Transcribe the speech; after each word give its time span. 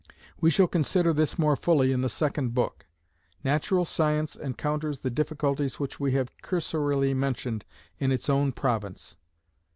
We 0.39 0.49
shall 0.49 0.65
consider 0.65 1.13
this 1.13 1.37
more 1.37 1.55
fully 1.55 1.91
in 1.91 2.01
the 2.01 2.09
second 2.09 2.55
book. 2.55 2.87
Natural 3.43 3.85
science 3.85 4.35
encounters 4.35 5.01
the 5.01 5.11
difficulties 5.11 5.79
which 5.79 5.99
we 5.99 6.13
have 6.13 6.35
cursorily 6.41 7.13
mentioned, 7.13 7.65
in 7.99 8.11
its 8.11 8.27
own 8.27 8.51
province. 8.51 9.15